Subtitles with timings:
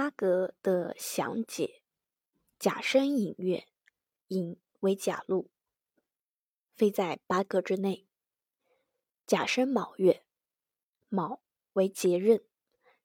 [0.00, 1.82] 八格的详解：
[2.56, 3.66] 甲申寅月，
[4.28, 5.50] 寅为甲路，
[6.72, 8.06] 非在八格之内。
[9.26, 10.22] 甲申卯月，
[11.08, 11.42] 卯
[11.72, 12.44] 为节刃，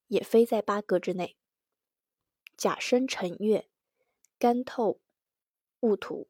[0.06, 1.36] 也非在八格之内。
[2.56, 3.68] 甲申辰月，
[4.38, 5.02] 干透
[5.80, 6.28] 戊土，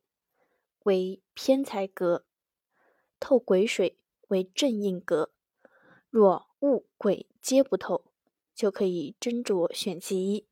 [0.83, 2.25] 为偏财格，
[3.19, 3.99] 透癸水
[4.29, 5.33] 为正印格。
[6.09, 8.05] 若戊癸皆不透，
[8.55, 10.47] 就可以斟酌选其一。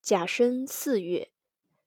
[0.00, 1.30] 甲申四月，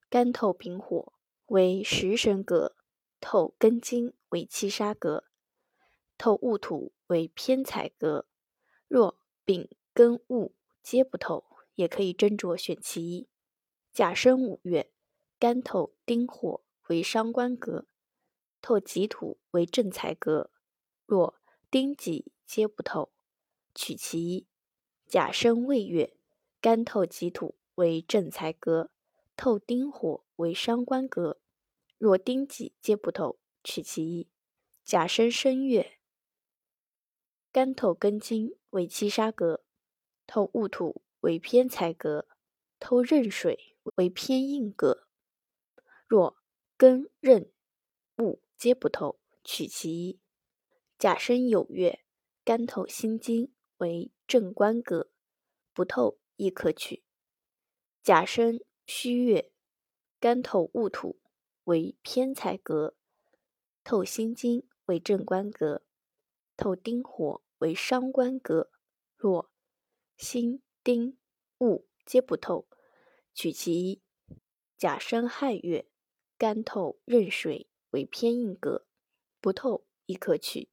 [0.09, 1.13] 干透丙火，
[1.47, 2.75] 为食神格，
[3.19, 5.25] 透庚金为七杀格，
[6.17, 8.27] 透戊土为偏财格。
[8.87, 11.45] 若丙庚戊皆不透。
[11.75, 13.27] 也可以斟酌选其一。
[13.91, 14.91] 甲申五月，
[15.39, 17.87] 干透丁火为伤官格，
[18.61, 20.51] 透己土为正财格。
[21.07, 21.35] 若
[21.71, 23.11] 丁己皆不透，
[23.73, 24.47] 取其一。
[25.07, 26.15] 甲申未月，
[26.61, 28.91] 干透己土为正财格，
[29.35, 31.39] 透丁火为伤官格。
[31.97, 34.29] 若丁己皆不透，取其一。
[34.83, 35.99] 甲申申月，
[37.51, 39.63] 干透庚金为七杀格，
[40.25, 41.01] 透戊土。
[41.23, 42.27] 为偏财格，
[42.81, 45.07] 透壬水为偏印格。
[46.05, 46.35] 若
[46.77, 47.49] 庚壬
[48.17, 50.19] 戊皆不透，取其一。
[50.99, 52.03] 甲申酉月，
[52.43, 55.13] 干透辛金为正官格，
[55.73, 57.05] 不透亦可取。
[58.03, 59.49] 甲申戌月，
[60.19, 61.21] 干透戊土
[61.63, 62.97] 为偏财格，
[63.85, 65.85] 透辛金为正官格，
[66.57, 68.69] 透丁火为伤官格。
[69.15, 69.49] 若
[70.17, 70.61] 辛。
[70.83, 71.17] 丁、
[71.59, 72.67] 戊皆不透，
[73.33, 74.01] 取其一。
[74.75, 75.87] 甲申亥月，
[76.37, 78.85] 干透壬水为偏印格，
[79.39, 80.67] 不透亦可取。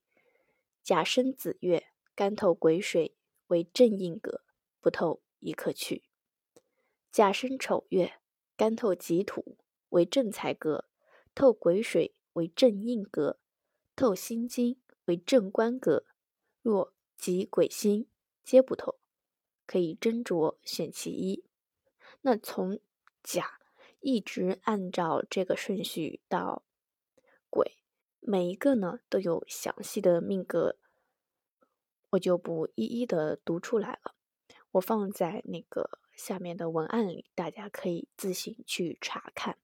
[0.83, 4.43] 甲申子月，干透癸水为正印格，
[4.81, 6.10] 不透亦可取。
[7.13, 8.21] 甲申丑月，
[8.57, 9.59] 干透己土
[9.91, 10.89] 为正财格，
[11.35, 13.41] 透癸水为正印格，
[13.97, 16.05] 透辛金为正官格。
[16.63, 18.09] 若己癸辛
[18.43, 18.99] 皆不透。
[19.67, 21.45] 可以斟酌选其一。
[22.23, 22.81] 那从
[23.23, 23.61] 甲
[24.01, 26.65] 一直按照这个顺序到
[27.49, 27.77] 癸，
[28.19, 30.77] 每一个呢都有详细的命格，
[32.11, 34.17] 我就不一一的读出来了。
[34.73, 39.57] 我放在那个下面的文案里，大家可以自行去查看。